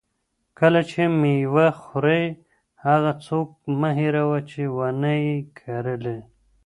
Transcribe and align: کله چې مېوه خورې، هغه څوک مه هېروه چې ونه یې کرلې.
کله 0.59 0.81
چې 0.91 1.01
مېوه 1.19 1.67
خورې، 1.81 2.23
هغه 2.85 3.11
څوک 3.25 3.49
مه 3.79 3.89
هېروه 3.99 4.39
چې 4.49 4.61
ونه 4.77 5.11
یې 5.25 5.37
کرلې. 5.59 6.17